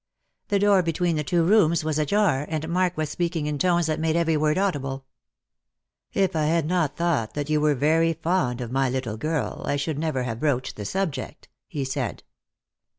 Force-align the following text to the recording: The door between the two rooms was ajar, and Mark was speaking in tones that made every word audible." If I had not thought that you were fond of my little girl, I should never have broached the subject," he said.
The 0.47 0.57
door 0.57 0.81
between 0.81 1.15
the 1.15 1.23
two 1.23 1.43
rooms 1.43 1.83
was 1.83 1.99
ajar, 1.99 2.47
and 2.49 2.67
Mark 2.67 2.97
was 2.97 3.11
speaking 3.11 3.45
in 3.45 3.59
tones 3.59 3.85
that 3.85 3.99
made 3.99 4.15
every 4.15 4.35
word 4.35 4.57
audible." 4.57 5.05
If 6.23 6.35
I 6.35 6.45
had 6.45 6.65
not 6.65 6.97
thought 6.97 7.35
that 7.35 7.51
you 7.51 7.61
were 7.61 8.15
fond 8.15 8.61
of 8.61 8.71
my 8.71 8.89
little 8.89 9.17
girl, 9.17 9.61
I 9.67 9.75
should 9.75 9.99
never 9.99 10.23
have 10.23 10.39
broached 10.39 10.75
the 10.75 10.85
subject," 10.85 11.49
he 11.67 11.85
said. 11.85 12.23